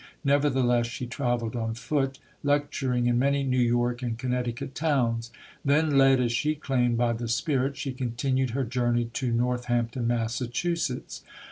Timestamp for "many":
3.19-3.43